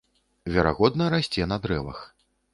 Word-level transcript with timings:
Верагодна, 0.55 1.11
расце 1.15 1.47
на 1.53 1.61
дрэвах. 1.69 2.03